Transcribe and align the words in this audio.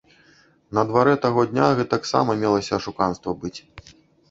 На 0.77 0.83
дварэ 0.91 1.13
таго 1.25 1.41
дня 1.51 1.67
гэтаксама 1.81 2.39
мелася 2.41 2.73
ашуканства 2.81 3.39
быць. 3.45 3.57